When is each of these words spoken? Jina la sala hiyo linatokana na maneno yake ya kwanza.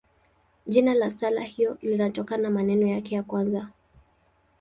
Jina 0.67 0.93
la 0.93 1.09
sala 1.11 1.41
hiyo 1.41 1.77
linatokana 1.81 2.43
na 2.43 2.49
maneno 2.49 2.87
yake 2.87 3.15
ya 3.15 3.23
kwanza. 3.23 3.67